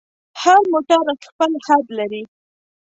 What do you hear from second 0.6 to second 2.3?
موټر خپل حد لري.